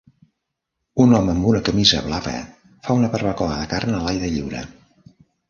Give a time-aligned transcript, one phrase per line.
[1.03, 2.33] Un home amb una camisa blava
[2.89, 4.65] fa una barbacoa de carn a l'aire lliure.